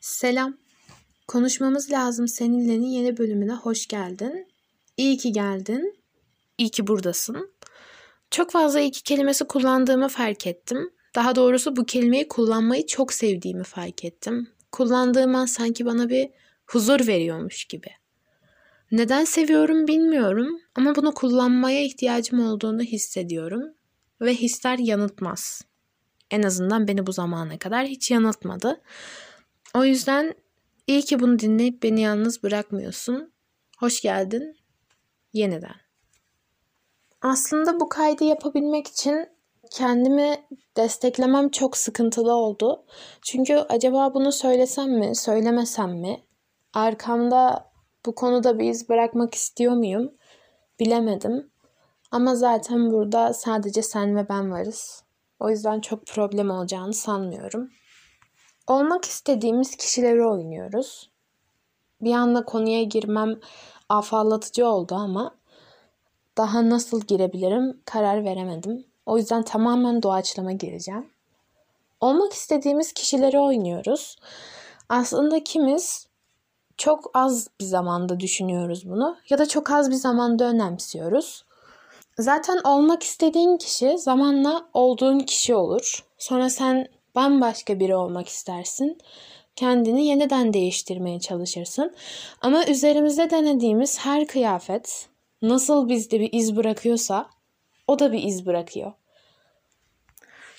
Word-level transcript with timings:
Selam. 0.00 0.56
Konuşmamız 1.28 1.92
lazım 1.92 2.28
seninle'nin 2.28 2.86
yeni 2.86 3.16
bölümüne 3.16 3.52
hoş 3.52 3.86
geldin. 3.86 4.48
İyi 4.96 5.16
ki 5.16 5.32
geldin. 5.32 6.02
İyi 6.58 6.70
ki 6.70 6.86
buradasın. 6.86 7.54
Çok 8.30 8.50
fazla 8.50 8.80
iki 8.80 9.02
kelimesi 9.02 9.44
kullandığımı 9.44 10.08
fark 10.08 10.46
ettim. 10.46 10.90
Daha 11.14 11.36
doğrusu 11.36 11.76
bu 11.76 11.86
kelimeyi 11.86 12.28
kullanmayı 12.28 12.86
çok 12.86 13.12
sevdiğimi 13.12 13.64
fark 13.64 14.04
ettim. 14.04 14.48
Kullandığım 14.72 15.34
an 15.34 15.46
sanki 15.46 15.86
bana 15.86 16.08
bir 16.08 16.30
huzur 16.66 17.06
veriyormuş 17.06 17.64
gibi. 17.64 17.88
Neden 18.92 19.24
seviyorum 19.24 19.86
bilmiyorum 19.86 20.60
ama 20.74 20.94
bunu 20.94 21.14
kullanmaya 21.14 21.82
ihtiyacım 21.82 22.40
olduğunu 22.46 22.82
hissediyorum 22.82 23.74
ve 24.20 24.34
hisler 24.34 24.78
yanıltmaz. 24.78 25.62
En 26.30 26.42
azından 26.42 26.88
beni 26.88 27.06
bu 27.06 27.12
zamana 27.12 27.58
kadar 27.58 27.86
hiç 27.86 28.10
yanıltmadı. 28.10 28.80
O 29.74 29.84
yüzden 29.84 30.34
iyi 30.86 31.02
ki 31.02 31.20
bunu 31.20 31.38
dinleyip 31.38 31.82
beni 31.82 32.00
yalnız 32.00 32.42
bırakmıyorsun. 32.42 33.32
Hoş 33.78 34.00
geldin 34.02 34.56
yeniden. 35.32 35.74
Aslında 37.22 37.80
bu 37.80 37.88
kaydı 37.88 38.24
yapabilmek 38.24 38.86
için 38.86 39.28
kendimi 39.70 40.46
desteklemem 40.76 41.48
çok 41.48 41.76
sıkıntılı 41.76 42.34
oldu. 42.34 42.84
Çünkü 43.22 43.56
acaba 43.56 44.14
bunu 44.14 44.32
söylesem 44.32 44.90
mi, 44.98 45.16
söylemesem 45.16 45.90
mi? 45.90 46.24
Arkamda 46.74 47.70
bu 48.06 48.14
konuda 48.14 48.58
bir 48.58 48.70
iz 48.70 48.88
bırakmak 48.88 49.34
istiyor 49.34 49.72
muyum? 49.72 50.12
Bilemedim. 50.80 51.50
Ama 52.10 52.34
zaten 52.34 52.90
burada 52.90 53.32
sadece 53.34 53.82
sen 53.82 54.16
ve 54.16 54.28
ben 54.28 54.50
varız. 54.50 55.04
O 55.40 55.50
yüzden 55.50 55.80
çok 55.80 56.06
problem 56.06 56.50
olacağını 56.50 56.94
sanmıyorum. 56.94 57.70
Olmak 58.70 59.04
istediğimiz 59.04 59.76
kişileri 59.76 60.26
oynuyoruz. 60.26 61.10
Bir 62.00 62.12
anda 62.12 62.44
konuya 62.44 62.82
girmem 62.82 63.40
afallatıcı 63.88 64.66
oldu 64.66 64.94
ama 64.94 65.34
daha 66.36 66.70
nasıl 66.70 67.00
girebilirim 67.00 67.80
karar 67.84 68.24
veremedim. 68.24 68.86
O 69.06 69.18
yüzden 69.18 69.42
tamamen 69.42 70.02
doğaçlama 70.02 70.52
gireceğim. 70.52 71.10
Olmak 72.00 72.32
istediğimiz 72.32 72.92
kişileri 72.92 73.38
oynuyoruz. 73.38 74.16
Aslında 74.88 75.44
kimiz 75.44 76.06
çok 76.76 77.10
az 77.14 77.48
bir 77.60 77.64
zamanda 77.64 78.20
düşünüyoruz 78.20 78.88
bunu 78.88 79.16
ya 79.30 79.38
da 79.38 79.48
çok 79.48 79.70
az 79.70 79.90
bir 79.90 79.96
zamanda 79.96 80.44
önemsiyoruz. 80.44 81.44
Zaten 82.18 82.60
olmak 82.64 83.02
istediğin 83.02 83.56
kişi 83.56 83.98
zamanla 83.98 84.66
olduğun 84.74 85.18
kişi 85.18 85.54
olur. 85.54 86.04
Sonra 86.18 86.50
sen 86.50 86.99
bambaşka 87.14 87.80
biri 87.80 87.96
olmak 87.96 88.28
istersin. 88.28 88.98
Kendini 89.56 90.06
yeniden 90.06 90.52
değiştirmeye 90.52 91.20
çalışırsın. 91.20 91.94
Ama 92.40 92.66
üzerimizde 92.66 93.30
denediğimiz 93.30 93.98
her 93.98 94.26
kıyafet 94.26 95.08
nasıl 95.42 95.88
bizde 95.88 96.20
bir 96.20 96.32
iz 96.32 96.56
bırakıyorsa 96.56 97.30
o 97.86 97.98
da 97.98 98.12
bir 98.12 98.22
iz 98.22 98.46
bırakıyor. 98.46 98.92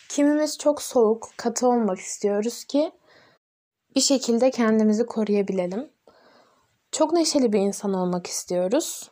Kimimiz 0.09 0.57
çok 0.57 0.81
soğuk, 0.81 1.29
katı 1.37 1.67
olmak 1.67 1.99
istiyoruz 1.99 2.63
ki 2.63 2.91
bir 3.95 4.01
şekilde 4.01 4.51
kendimizi 4.51 5.05
koruyabilelim. 5.05 5.89
Çok 6.91 7.13
neşeli 7.13 7.53
bir 7.53 7.59
insan 7.59 7.93
olmak 7.93 8.27
istiyoruz. 8.27 9.11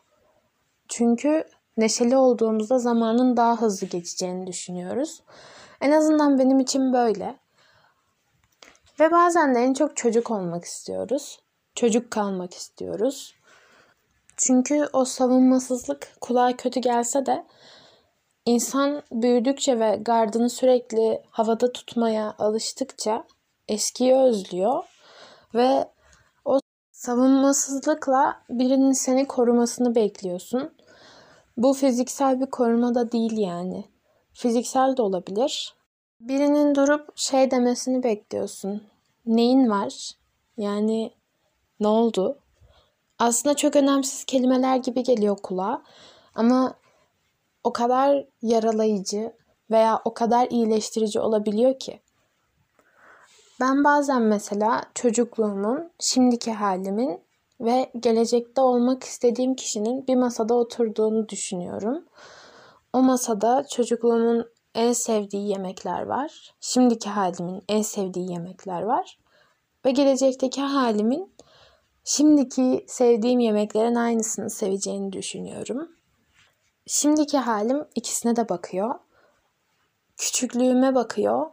Çünkü 0.87 1.43
neşeli 1.77 2.17
olduğumuzda 2.17 2.79
zamanın 2.79 3.37
daha 3.37 3.61
hızlı 3.61 3.87
geçeceğini 3.87 4.47
düşünüyoruz. 4.47 5.23
En 5.81 5.91
azından 5.91 6.39
benim 6.39 6.59
için 6.59 6.93
böyle. 6.93 7.39
Ve 8.99 9.11
bazen 9.11 9.55
de 9.55 9.59
en 9.59 9.73
çok 9.73 9.97
çocuk 9.97 10.31
olmak 10.31 10.65
istiyoruz. 10.65 11.39
Çocuk 11.75 12.11
kalmak 12.11 12.53
istiyoruz. 12.53 13.35
Çünkü 14.37 14.87
o 14.93 15.05
savunmasızlık 15.05 16.07
kulağa 16.21 16.57
kötü 16.57 16.79
gelse 16.79 17.25
de 17.25 17.45
insan 18.45 19.03
büyüdükçe 19.11 19.79
ve 19.79 19.95
gardını 19.95 20.49
sürekli 20.49 21.23
havada 21.29 21.71
tutmaya 21.71 22.35
alıştıkça 22.37 23.23
eskiyi 23.67 24.15
özlüyor 24.15 24.83
ve 25.55 25.87
o 26.45 26.59
savunmasızlıkla 26.91 28.41
birinin 28.49 28.91
seni 28.91 29.27
korumasını 29.27 29.95
bekliyorsun. 29.95 30.73
Bu 31.57 31.73
fiziksel 31.73 32.41
bir 32.41 32.45
koruma 32.45 32.95
da 32.95 33.11
değil 33.11 33.37
yani. 33.37 33.85
Fiziksel 34.39 34.97
de 34.97 35.01
olabilir. 35.01 35.75
Birinin 36.19 36.75
durup 36.75 37.17
şey 37.17 37.51
demesini 37.51 38.03
bekliyorsun. 38.03 38.83
Neyin 39.25 39.69
var? 39.69 40.11
Yani 40.57 41.13
ne 41.79 41.87
oldu? 41.87 42.39
Aslında 43.19 43.55
çok 43.55 43.75
önemsiz 43.75 44.23
kelimeler 44.23 44.75
gibi 44.75 45.03
geliyor 45.03 45.37
kulağa. 45.43 45.81
Ama 46.35 46.73
o 47.63 47.73
kadar 47.73 48.25
yaralayıcı 48.41 49.33
veya 49.71 50.01
o 50.05 50.13
kadar 50.13 50.47
iyileştirici 50.49 51.19
olabiliyor 51.19 51.79
ki. 51.79 51.99
Ben 53.59 53.83
bazen 53.83 54.21
mesela 54.21 54.83
çocukluğumun, 54.95 55.91
şimdiki 55.99 56.51
halimin 56.51 57.21
ve 57.61 57.91
gelecekte 57.99 58.61
olmak 58.61 59.03
istediğim 59.03 59.55
kişinin 59.55 60.07
bir 60.07 60.15
masada 60.15 60.53
oturduğunu 60.53 61.29
düşünüyorum. 61.29 62.05
O 62.93 63.01
masada 63.01 63.67
çocukluğumun 63.67 64.49
en 64.75 64.93
sevdiği 64.93 65.49
yemekler 65.49 66.01
var. 66.01 66.55
Şimdiki 66.59 67.09
halimin 67.09 67.63
en 67.69 67.81
sevdiği 67.81 68.31
yemekler 68.31 68.81
var. 68.81 69.19
Ve 69.85 69.91
gelecekteki 69.91 70.61
halimin 70.61 71.35
şimdiki 72.03 72.85
sevdiğim 72.87 73.39
yemeklerin 73.39 73.95
aynısını 73.95 74.49
seveceğini 74.49 75.13
düşünüyorum. 75.13 75.91
Şimdiki 76.87 77.37
halim 77.37 77.87
ikisine 77.95 78.35
de 78.35 78.49
bakıyor. 78.49 78.95
Küçüklüğüme 80.17 80.95
bakıyor. 80.95 81.47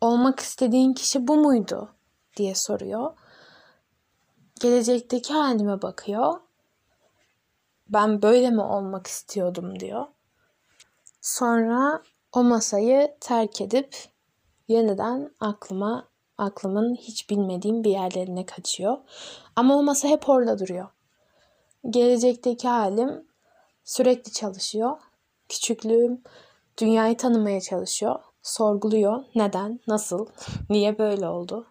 Olmak 0.00 0.40
istediğin 0.40 0.92
kişi 0.92 1.28
bu 1.28 1.36
muydu 1.36 1.94
diye 2.36 2.54
soruyor. 2.54 3.12
Gelecekteki 4.60 5.32
halime 5.34 5.82
bakıyor. 5.82 6.40
Ben 7.88 8.22
böyle 8.22 8.50
mi 8.50 8.62
olmak 8.62 9.06
istiyordum 9.06 9.80
diyor. 9.80 10.06
Sonra 11.26 12.02
o 12.32 12.42
masayı 12.42 13.16
terk 13.20 13.60
edip 13.60 13.96
yeniden 14.68 15.30
aklıma 15.40 16.08
aklımın 16.38 16.94
hiç 16.94 17.30
bilmediğim 17.30 17.84
bir 17.84 17.90
yerlerine 17.90 18.46
kaçıyor. 18.46 18.96
Ama 19.56 19.76
o 19.76 19.82
masa 19.82 20.08
hep 20.08 20.28
orada 20.28 20.58
duruyor. 20.58 20.88
Gelecekteki 21.90 22.68
halim 22.68 23.26
sürekli 23.84 24.32
çalışıyor. 24.32 24.98
Küçüklüğüm 25.48 26.22
dünyayı 26.80 27.16
tanımaya 27.16 27.60
çalışıyor. 27.60 28.20
Sorguluyor. 28.42 29.24
Neden? 29.34 29.80
Nasıl? 29.88 30.26
Niye 30.70 30.98
böyle 30.98 31.28
oldu? 31.28 31.66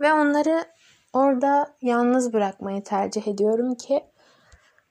Ve 0.00 0.12
onları 0.12 0.64
orada 1.12 1.76
yalnız 1.82 2.32
bırakmayı 2.32 2.82
tercih 2.82 3.26
ediyorum 3.28 3.74
ki 3.74 4.04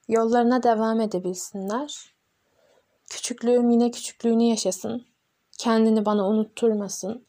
yollarına 0.07 0.63
devam 0.63 1.01
edebilsinler. 1.01 2.12
Küçüklüğüm 3.13 3.69
yine 3.69 3.91
küçüklüğünü 3.91 4.44
yaşasın. 4.44 5.06
Kendini 5.57 6.06
bana 6.06 6.28
unutturmasın. 6.28 7.25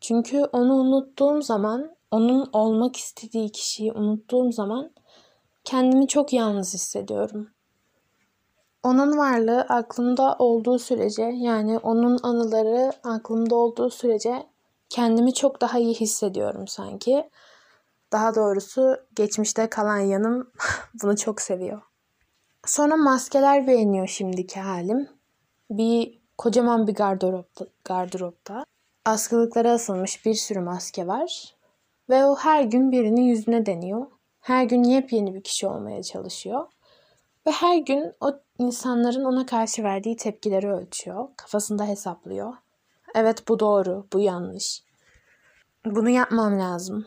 Çünkü 0.00 0.44
onu 0.52 0.74
unuttuğum 0.74 1.42
zaman, 1.42 1.96
onun 2.10 2.50
olmak 2.52 2.96
istediği 2.96 3.52
kişiyi 3.52 3.92
unuttuğum 3.92 4.52
zaman 4.52 4.90
kendimi 5.64 6.08
çok 6.08 6.32
yalnız 6.32 6.74
hissediyorum. 6.74 7.50
Onun 8.82 9.18
varlığı 9.18 9.60
aklımda 9.60 10.36
olduğu 10.38 10.78
sürece, 10.78 11.22
yani 11.22 11.78
onun 11.78 12.18
anıları 12.22 12.92
aklımda 13.04 13.54
olduğu 13.54 13.90
sürece 13.90 14.46
kendimi 14.88 15.34
çok 15.34 15.60
daha 15.60 15.78
iyi 15.78 15.94
hissediyorum 15.94 16.68
sanki. 16.68 17.30
Daha 18.12 18.34
doğrusu 18.34 18.96
geçmişte 19.16 19.70
kalan 19.70 19.98
yanım 19.98 20.52
bunu 21.02 21.16
çok 21.16 21.40
seviyor. 21.40 21.91
Sonra 22.66 22.96
maskeler 22.96 23.66
beğeniyor 23.66 24.06
şimdiki 24.06 24.60
halim. 24.60 25.08
Bir 25.70 26.22
kocaman 26.38 26.86
bir 26.86 26.94
gardıropta, 26.94 27.66
gardıropta 27.84 28.64
askılıklara 29.04 29.72
asılmış 29.72 30.26
bir 30.26 30.34
sürü 30.34 30.60
maske 30.60 31.06
var. 31.06 31.56
Ve 32.08 32.24
o 32.24 32.36
her 32.36 32.62
gün 32.64 32.92
birinin 32.92 33.22
yüzüne 33.22 33.66
deniyor. 33.66 34.06
Her 34.40 34.64
gün 34.64 34.82
yepyeni 34.82 35.34
bir 35.34 35.42
kişi 35.42 35.66
olmaya 35.66 36.02
çalışıyor. 36.02 36.66
Ve 37.46 37.50
her 37.50 37.78
gün 37.78 38.12
o 38.20 38.40
insanların 38.58 39.24
ona 39.24 39.46
karşı 39.46 39.82
verdiği 39.82 40.16
tepkileri 40.16 40.72
ölçüyor. 40.72 41.28
Kafasında 41.36 41.86
hesaplıyor. 41.86 42.52
Evet 43.14 43.48
bu 43.48 43.60
doğru, 43.60 44.06
bu 44.12 44.20
yanlış. 44.20 44.82
Bunu 45.84 46.10
yapmam 46.10 46.60
lazım. 46.60 47.06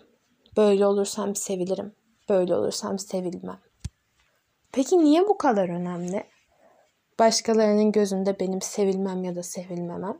Böyle 0.57 0.85
olursam 0.85 1.35
sevilirim. 1.35 1.93
Böyle 2.29 2.55
olursam 2.55 2.99
sevilmem. 2.99 3.64
Peki 4.75 4.97
niye 4.97 5.27
bu 5.27 5.37
kadar 5.37 5.69
önemli? 5.69 6.23
Başkalarının 7.19 7.91
gözünde 7.91 8.39
benim 8.39 8.61
sevilmem 8.61 9.23
ya 9.23 9.35
da 9.35 9.43
sevilmemem. 9.43 10.17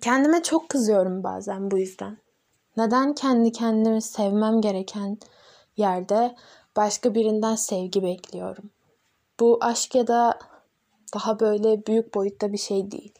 Kendime 0.00 0.42
çok 0.42 0.68
kızıyorum 0.68 1.24
bazen 1.24 1.70
bu 1.70 1.78
yüzden. 1.78 2.18
Neden 2.76 3.14
kendi 3.14 3.52
kendimi 3.52 4.02
sevmem 4.02 4.60
gereken 4.60 5.18
yerde 5.76 6.34
başka 6.76 7.14
birinden 7.14 7.54
sevgi 7.54 8.02
bekliyorum? 8.02 8.70
Bu 9.40 9.58
aşk 9.60 9.94
ya 9.94 10.06
da 10.06 10.38
daha 11.14 11.40
böyle 11.40 11.86
büyük 11.86 12.14
boyutta 12.14 12.52
bir 12.52 12.58
şey 12.58 12.90
değil. 12.90 13.12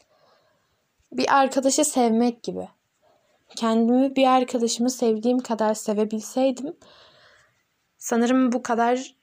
Bir 1.11 1.35
arkadaşı 1.35 1.85
sevmek 1.85 2.43
gibi. 2.43 2.67
Kendimi 3.55 4.15
bir 4.15 4.27
arkadaşımı 4.27 4.89
sevdiğim 4.89 5.39
kadar 5.39 5.73
sevebilseydim 5.73 6.77
sanırım 7.97 8.51
bu 8.51 8.63
kadar 8.63 9.18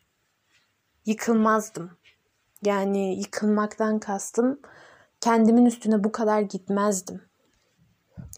yıkılmazdım. 1.06 1.90
Yani 2.64 3.18
yıkılmaktan 3.18 3.98
kastım 3.98 4.60
kendimin 5.20 5.66
üstüne 5.66 6.04
bu 6.04 6.12
kadar 6.12 6.40
gitmezdim. 6.40 7.22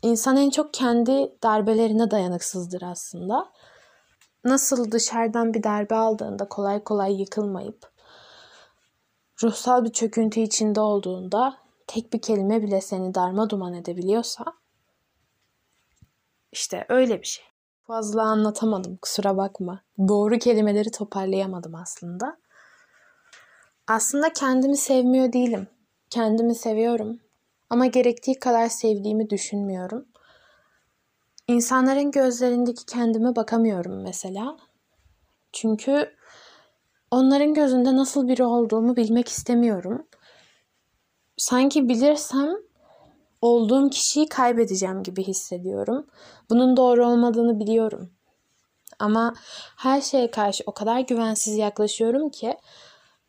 İnsan 0.03 0.37
en 0.37 0.51
çok 0.51 0.75
kendi 0.75 1.33
darbelerine 1.43 2.11
dayanıksızdır 2.11 2.83
aslında. 2.83 3.53
Nasıl 4.45 4.93
dışarıdan 4.93 5.55
bir 5.55 5.63
darbe 5.63 5.95
aldığında 5.95 6.49
kolay 6.49 6.85
kolay 6.85 7.21
yıkılmayıp 7.21 7.91
ruhsal 9.43 9.85
bir 9.85 9.93
çöküntü 9.93 10.41
içinde 10.41 10.81
olduğunda 10.81 11.57
tek 11.87 12.13
bir 12.13 12.21
kelime 12.21 12.63
bile 12.63 12.81
seni 12.81 13.15
darma 13.15 13.51
duman 13.51 13.75
edebiliyorsa 13.75 14.45
işte 16.53 16.87
öyle 16.89 17.21
bir 17.21 17.27
şey. 17.27 17.45
Fazla 17.87 18.23
anlatamadım 18.23 18.99
kusura 19.03 19.37
bakma. 19.37 19.81
Doğru 20.09 20.39
kelimeleri 20.39 20.91
toparlayamadım 20.91 21.75
aslında. 21.75 22.39
Aslında 23.89 24.33
kendimi 24.33 24.77
sevmiyor 24.77 25.33
değilim. 25.33 25.69
Kendimi 26.11 26.55
seviyorum. 26.55 27.21
Ama 27.71 27.87
gerektiği 27.87 28.39
kadar 28.39 28.69
sevdiğimi 28.69 29.31
düşünmüyorum. 29.31 30.07
İnsanların 31.49 32.11
gözlerindeki 32.11 32.87
kendime 32.87 33.37
bakamıyorum 33.37 34.03
mesela. 34.03 34.57
Çünkü 35.53 36.11
onların 37.11 37.55
gözünde 37.55 37.97
nasıl 37.97 38.29
biri 38.29 38.45
olduğumu 38.45 38.97
bilmek 38.97 39.29
istemiyorum. 39.29 40.07
Sanki 41.37 41.89
bilirsem 41.89 42.57
olduğum 43.43 43.91
kişiyi 43.91 44.29
kaybedeceğim 44.29 45.03
gibi 45.03 45.25
hissediyorum. 45.25 46.07
Bunun 46.51 46.77
doğru 46.77 47.07
olmadığını 47.07 47.61
biliyorum. 47.61 48.11
Ama 48.99 49.35
her 49.77 50.01
şeye 50.01 50.31
karşı 50.31 50.65
o 50.67 50.73
kadar 50.73 51.01
güvensiz 51.01 51.57
yaklaşıyorum 51.57 52.31
ki 52.31 52.57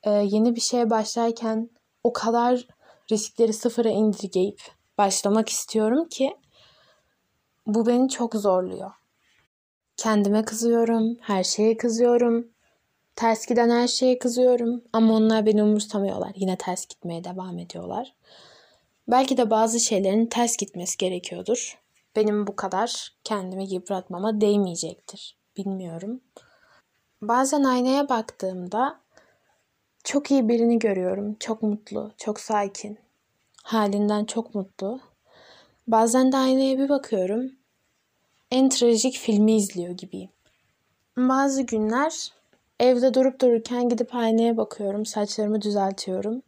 e, 0.03 0.11
yeni 0.11 0.55
bir 0.55 0.61
şeye 0.61 0.89
başlarken 0.89 1.69
o 2.03 2.13
kadar 2.13 2.67
riskleri 3.11 3.53
sıfıra 3.53 3.89
indirgeyip 3.89 4.61
başlamak 4.97 5.49
istiyorum 5.49 6.07
ki 6.09 6.37
bu 7.67 7.85
beni 7.85 8.09
çok 8.09 8.35
zorluyor. 8.35 8.91
Kendime 9.97 10.45
kızıyorum, 10.45 11.17
her 11.21 11.43
şeye 11.43 11.77
kızıyorum. 11.77 12.47
Ters 13.15 13.45
giden 13.45 13.69
her 13.69 13.87
şeye 13.87 14.19
kızıyorum 14.19 14.83
ama 14.93 15.13
onlar 15.13 15.45
beni 15.45 15.63
umursamıyorlar. 15.63 16.31
Yine 16.35 16.57
ters 16.57 16.85
gitmeye 16.87 17.23
devam 17.23 17.59
ediyorlar. 17.59 18.15
Belki 19.07 19.37
de 19.37 19.49
bazı 19.49 19.79
şeylerin 19.79 20.25
ters 20.25 20.57
gitmesi 20.57 20.97
gerekiyordur. 20.97 21.79
Benim 22.15 22.47
bu 22.47 22.55
kadar 22.55 23.13
kendimi 23.23 23.73
yıpratmama 23.73 24.41
değmeyecektir. 24.41 25.37
Bilmiyorum. 25.57 26.21
Bazen 27.21 27.63
aynaya 27.63 28.09
baktığımda 28.09 28.99
çok 30.09 30.31
iyi 30.31 30.47
birini 30.47 30.79
görüyorum. 30.79 31.35
Çok 31.39 31.63
mutlu, 31.63 32.11
çok 32.17 32.39
sakin. 32.39 32.99
Halinden 33.63 34.25
çok 34.25 34.55
mutlu. 34.55 34.99
Bazen 35.87 36.31
de 36.31 36.37
aynaya 36.37 36.77
bir 36.77 36.89
bakıyorum. 36.89 37.51
En 38.51 38.69
trajik 38.69 39.17
filmi 39.17 39.55
izliyor 39.57 39.91
gibiyim. 39.91 40.29
Bazı 41.17 41.61
günler 41.61 42.33
evde 42.79 43.13
durup 43.13 43.41
dururken 43.41 43.89
gidip 43.89 44.15
aynaya 44.15 44.57
bakıyorum. 44.57 45.05
Saçlarımı 45.05 45.61
düzeltiyorum. 45.61 46.41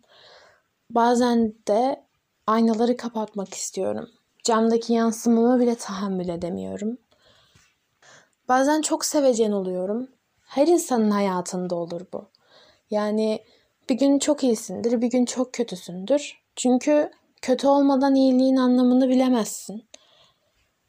Bazen 0.89 1.53
de 1.67 2.03
aynaları 2.47 2.97
kapatmak 2.97 3.53
istiyorum. 3.53 4.09
Camdaki 4.43 4.93
yansımama 4.93 5.59
bile 5.59 5.75
tahammül 5.75 6.29
edemiyorum. 6.29 6.97
Bazen 8.49 8.81
çok 8.81 9.05
sevecen 9.05 9.51
oluyorum. 9.51 10.07
Her 10.41 10.67
insanın 10.67 11.11
hayatında 11.11 11.75
olur 11.75 12.01
bu. 12.13 12.31
Yani 12.91 13.43
bir 13.89 13.95
gün 13.95 14.19
çok 14.19 14.43
iyisindir, 14.43 15.01
bir 15.01 15.07
gün 15.07 15.25
çok 15.25 15.53
kötüsündür. 15.53 16.41
Çünkü 16.55 17.11
kötü 17.41 17.67
olmadan 17.67 18.15
iyiliğin 18.15 18.55
anlamını 18.55 19.09
bilemezsin. 19.09 19.85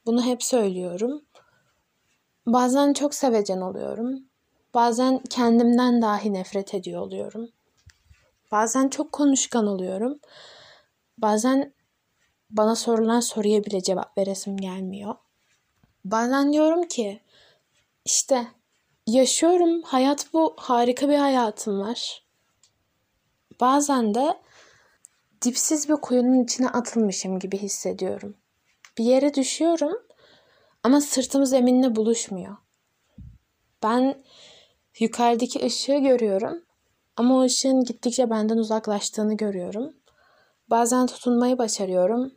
Bunu 0.06 0.24
hep 0.24 0.42
söylüyorum. 0.42 1.22
Bazen 2.46 2.92
çok 2.92 3.14
sevecen 3.14 3.60
oluyorum. 3.60 4.24
Bazen 4.74 5.18
kendimden 5.30 6.02
dahi 6.02 6.32
nefret 6.32 6.74
ediyor 6.74 7.00
oluyorum. 7.00 7.48
Bazen 8.52 8.88
çok 8.88 9.12
konuşkan 9.12 9.66
oluyorum. 9.66 10.20
Bazen 11.18 11.72
bana 12.50 12.74
sorulan 12.74 13.20
soruya 13.20 13.64
bile 13.64 13.82
cevap 13.82 14.18
veresim 14.18 14.56
gelmiyor. 14.56 15.14
Bazen 16.04 16.52
diyorum 16.52 16.82
ki 16.82 17.20
işte 18.04 18.46
yaşıyorum. 19.06 19.82
Hayat 19.82 20.32
bu. 20.32 20.54
Harika 20.58 21.08
bir 21.08 21.16
hayatım 21.16 21.80
var. 21.80 22.22
Bazen 23.60 24.14
de 24.14 24.38
dipsiz 25.42 25.88
bir 25.88 25.94
kuyunun 25.94 26.44
içine 26.44 26.68
atılmışım 26.68 27.38
gibi 27.38 27.58
hissediyorum. 27.58 28.36
Bir 28.98 29.04
yere 29.04 29.34
düşüyorum 29.34 29.92
ama 30.82 31.00
sırtım 31.00 31.46
zeminle 31.46 31.96
buluşmuyor. 31.96 32.56
Ben 33.82 34.24
yukarıdaki 34.98 35.66
ışığı 35.66 35.98
görüyorum 35.98 36.62
ama 37.16 37.38
o 37.38 37.42
ışığın 37.42 37.84
gittikçe 37.84 38.30
benden 38.30 38.56
uzaklaştığını 38.56 39.36
görüyorum. 39.36 39.96
Bazen 40.70 41.06
tutunmayı 41.06 41.58
başarıyorum. 41.58 42.34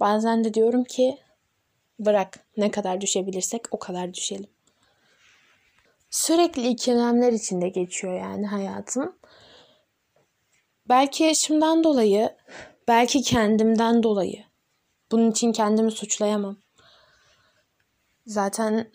Bazen 0.00 0.44
de 0.44 0.54
diyorum 0.54 0.84
ki 0.84 1.18
bırak 1.98 2.46
ne 2.56 2.70
kadar 2.70 3.00
düşebilirsek 3.00 3.62
o 3.70 3.78
kadar 3.78 4.14
düşelim. 4.14 4.50
Sürekli 6.12 6.68
ikilemler 6.68 7.32
içinde 7.32 7.68
geçiyor 7.68 8.14
yani 8.14 8.46
hayatım. 8.46 9.16
Belki 10.88 11.24
yaşımdan 11.24 11.84
dolayı, 11.84 12.36
belki 12.88 13.22
kendimden 13.22 14.02
dolayı. 14.02 14.44
Bunun 15.12 15.30
için 15.30 15.52
kendimi 15.52 15.90
suçlayamam. 15.92 16.56
Zaten 18.26 18.90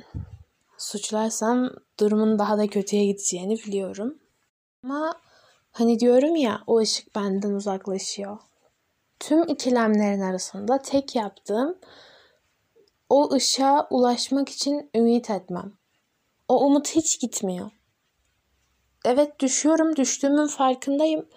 suçlarsam 0.78 1.70
durumun 2.00 2.40
daha 2.40 2.58
da 2.58 2.68
kötüye 2.68 3.06
gideceğini 3.06 3.56
biliyorum. 3.56 4.20
Ama 4.84 5.14
hani 5.72 6.00
diyorum 6.00 6.36
ya 6.36 6.64
o 6.68 6.80
ışık 6.80 7.16
benden 7.16 7.52
uzaklaşıyor. 7.52 8.38
Tüm 9.20 9.44
ikilemlerin 9.44 10.22
arasında 10.22 10.82
tek 10.82 11.16
yaptığım 11.16 11.78
o 13.10 13.34
ışığa 13.34 13.88
ulaşmak 13.90 14.50
için 14.50 14.90
ümit 14.96 15.30
etmem. 15.30 15.78
O 16.48 16.66
umut 16.66 16.96
hiç 16.96 17.20
gitmiyor. 17.20 17.72
Evet 19.06 19.40
düşüyorum, 19.40 19.96
düştüğümün 19.96 20.48
farkındayım. 20.48 21.30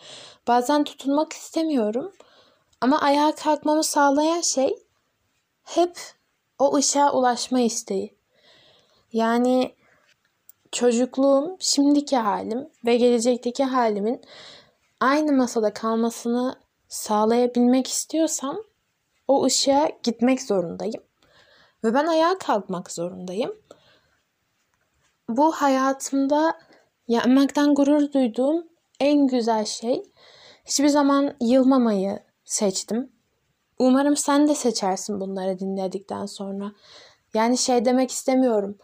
Bazen 0.48 0.84
tutunmak 0.84 1.32
istemiyorum. 1.32 2.12
Ama 2.80 3.00
ayağa 3.00 3.34
kalkmamı 3.34 3.84
sağlayan 3.84 4.40
şey 4.40 4.78
hep 5.64 5.98
o 6.58 6.76
ışığa 6.76 7.12
ulaşma 7.12 7.60
isteği. 7.60 8.16
Yani 9.12 9.74
çocukluğum, 10.72 11.56
şimdiki 11.60 12.16
halim 12.16 12.68
ve 12.84 12.96
gelecekteki 12.96 13.64
halimin 13.64 14.20
aynı 15.00 15.32
masada 15.32 15.72
kalmasını 15.72 16.60
sağlayabilmek 16.88 17.86
istiyorsam 17.86 18.56
o 19.28 19.44
ışığa 19.44 19.90
gitmek 20.02 20.42
zorundayım. 20.42 21.02
Ve 21.84 21.94
ben 21.94 22.06
ayağa 22.06 22.38
kalkmak 22.38 22.92
zorundayım. 22.92 23.54
Bu 25.36 25.52
hayatımda 25.52 26.58
yapmaktan 27.08 27.74
gurur 27.74 28.12
duyduğum 28.12 28.66
en 29.00 29.26
güzel 29.26 29.64
şey. 29.64 30.02
Hiçbir 30.64 30.88
zaman 30.88 31.36
yılmamayı 31.40 32.18
seçtim. 32.44 33.12
Umarım 33.78 34.16
sen 34.16 34.48
de 34.48 34.54
seçersin 34.54 35.20
bunları 35.20 35.58
dinledikten 35.58 36.26
sonra. 36.26 36.72
Yani 37.34 37.58
şey 37.58 37.84
demek 37.84 38.10
istemiyorum. 38.10 38.78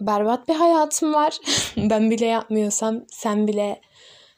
Berbat 0.00 0.48
bir 0.48 0.54
hayatım 0.54 1.14
var. 1.14 1.38
ben 1.76 2.10
bile 2.10 2.26
yapmıyorsam 2.26 3.04
sen 3.08 3.46
bile 3.46 3.80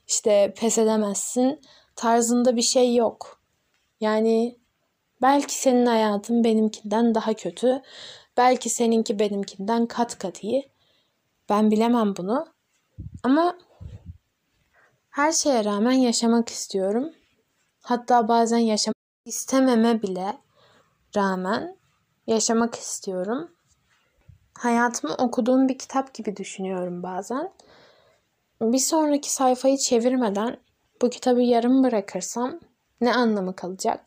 işte 0.08 0.54
pes 0.56 0.78
edemezsin 0.78 1.60
tarzında 1.96 2.56
bir 2.56 2.62
şey 2.62 2.94
yok. 2.94 3.40
Yani 4.00 4.58
belki 5.22 5.54
senin 5.54 5.86
hayatın 5.86 6.44
benimkinden 6.44 7.14
daha 7.14 7.34
kötü. 7.34 7.82
Belki 8.36 8.70
seninki 8.70 9.18
benimkinden 9.18 9.86
kat 9.86 10.18
kat 10.18 10.44
iyi. 10.44 10.75
Ben 11.48 11.70
bilemem 11.70 12.16
bunu. 12.16 12.46
Ama 13.22 13.58
her 15.10 15.32
şeye 15.32 15.64
rağmen 15.64 15.92
yaşamak 15.92 16.48
istiyorum. 16.48 17.10
Hatta 17.82 18.28
bazen 18.28 18.58
yaşamak 18.58 18.96
istememe 19.24 20.02
bile 20.02 20.38
rağmen 21.16 21.76
yaşamak 22.26 22.74
istiyorum. 22.74 23.50
hayatımı 24.58 25.14
okuduğum 25.14 25.68
bir 25.68 25.78
kitap 25.78 26.14
gibi 26.14 26.36
düşünüyorum 26.36 27.02
bazen. 27.02 27.52
Bir 28.60 28.78
sonraki 28.78 29.32
sayfayı 29.32 29.78
çevirmeden 29.78 30.60
bu 31.02 31.10
kitabı 31.10 31.42
yarım 31.42 31.84
bırakırsam 31.84 32.60
ne 33.00 33.14
anlamı 33.14 33.56
kalacak? 33.56 34.02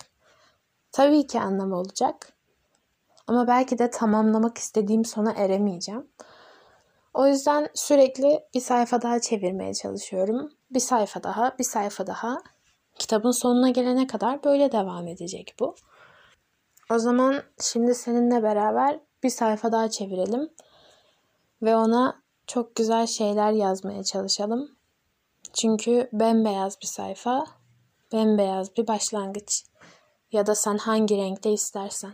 Tabii 0.91 1.27
ki 1.27 1.39
anlamı 1.39 1.77
olacak. 1.77 2.33
Ama 3.27 3.47
belki 3.47 3.79
de 3.79 3.89
tamamlamak 3.89 4.57
istediğim 4.57 5.05
sona 5.05 5.31
eremeyeceğim. 5.31 6.07
O 7.19 7.27
yüzden 7.27 7.69
sürekli 7.73 8.39
bir 8.53 8.59
sayfa 8.59 9.01
daha 9.01 9.19
çevirmeye 9.19 9.73
çalışıyorum. 9.73 10.51
Bir 10.71 10.79
sayfa 10.79 11.23
daha, 11.23 11.57
bir 11.59 11.63
sayfa 11.63 12.07
daha. 12.07 12.37
Kitabın 12.99 13.31
sonuna 13.31 13.69
gelene 13.69 14.07
kadar 14.07 14.43
böyle 14.43 14.71
devam 14.71 15.07
edecek 15.07 15.55
bu. 15.59 15.75
O 16.91 16.99
zaman 16.99 17.43
şimdi 17.61 17.95
seninle 17.95 18.43
beraber 18.43 18.99
bir 19.23 19.29
sayfa 19.29 19.71
daha 19.71 19.89
çevirelim 19.89 20.49
ve 21.61 21.75
ona 21.75 22.21
çok 22.47 22.75
güzel 22.75 23.07
şeyler 23.07 23.51
yazmaya 23.51 24.03
çalışalım. 24.03 24.75
Çünkü 25.53 26.09
bembeyaz 26.13 26.81
bir 26.81 26.87
sayfa, 26.87 27.45
bembeyaz 28.13 28.77
bir 28.77 28.87
başlangıç. 28.87 29.63
Ya 30.31 30.45
da 30.45 30.55
sen 30.55 30.77
hangi 30.77 31.17
renkte 31.17 31.51
istersen. 31.51 32.13